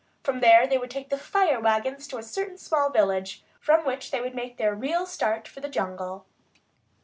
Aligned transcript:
From 0.23 0.39
there 0.39 0.65
they 0.65 0.79
would 0.79 0.89
take 0.89 1.09
the 1.11 1.17
"fire 1.19 1.59
wagons" 1.59 2.07
to 2.07 2.17
a 2.17 2.23
certain 2.23 2.57
small 2.57 2.89
village, 2.89 3.43
from 3.59 3.85
which 3.85 4.09
they 4.09 4.19
would 4.19 4.33
make 4.33 4.57
their 4.57 4.73
real 4.73 5.05
start 5.05 5.47
for 5.47 5.59
the 5.59 5.69
jungle. 5.69 6.25